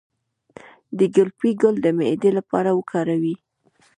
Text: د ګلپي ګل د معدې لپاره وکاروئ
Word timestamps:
د 0.97 0.99
ګلپي 1.15 1.51
ګل 1.61 1.75
د 1.81 1.87
معدې 1.97 2.31
لپاره 2.37 2.69
وکاروئ 2.77 3.35